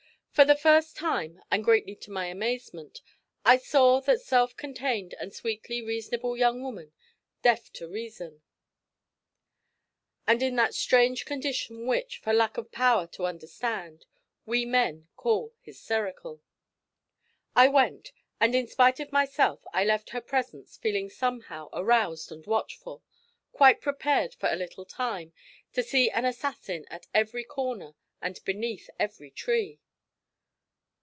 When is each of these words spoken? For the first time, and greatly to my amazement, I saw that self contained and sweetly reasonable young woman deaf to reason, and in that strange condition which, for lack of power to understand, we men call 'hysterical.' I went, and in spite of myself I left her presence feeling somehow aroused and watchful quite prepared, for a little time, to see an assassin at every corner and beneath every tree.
For 0.33 0.45
the 0.45 0.55
first 0.55 0.95
time, 0.95 1.43
and 1.51 1.63
greatly 1.63 1.95
to 1.97 2.09
my 2.09 2.25
amazement, 2.27 3.01
I 3.45 3.57
saw 3.57 3.99
that 4.01 4.21
self 4.21 4.55
contained 4.55 5.13
and 5.19 5.31
sweetly 5.33 5.83
reasonable 5.83 6.35
young 6.37 6.63
woman 6.63 6.93
deaf 7.43 7.71
to 7.73 7.87
reason, 7.87 8.41
and 10.25 10.41
in 10.41 10.55
that 10.55 10.73
strange 10.73 11.25
condition 11.25 11.85
which, 11.85 12.17
for 12.19 12.33
lack 12.33 12.57
of 12.57 12.71
power 12.71 13.05
to 13.07 13.27
understand, 13.27 14.05
we 14.45 14.65
men 14.65 15.09
call 15.17 15.53
'hysterical.' 15.61 16.41
I 17.55 17.67
went, 17.67 18.11
and 18.39 18.55
in 18.55 18.65
spite 18.67 18.99
of 19.01 19.11
myself 19.11 19.61
I 19.73 19.83
left 19.85 20.09
her 20.11 20.21
presence 20.21 20.75
feeling 20.77 21.09
somehow 21.09 21.69
aroused 21.73 22.31
and 22.31 22.47
watchful 22.47 23.03
quite 23.51 23.79
prepared, 23.81 24.33
for 24.35 24.49
a 24.49 24.55
little 24.55 24.85
time, 24.85 25.33
to 25.73 25.83
see 25.83 26.09
an 26.09 26.23
assassin 26.25 26.85
at 26.89 27.05
every 27.13 27.43
corner 27.43 27.93
and 28.21 28.43
beneath 28.43 28.89
every 28.97 29.29
tree. 29.29 29.81